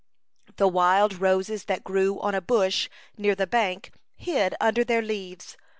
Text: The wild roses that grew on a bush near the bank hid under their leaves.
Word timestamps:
The 0.55 0.67
wild 0.67 1.21
roses 1.21 1.65
that 1.65 1.83
grew 1.83 2.19
on 2.21 2.33
a 2.33 2.41
bush 2.41 2.89
near 3.17 3.35
the 3.35 3.45
bank 3.45 3.91
hid 4.15 4.55
under 4.59 4.83
their 4.83 5.03
leaves. 5.03 5.55